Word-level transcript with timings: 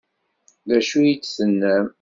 D 0.67 0.69
acu 0.77 0.99
i 1.03 1.13
d-tennam? 1.19 1.87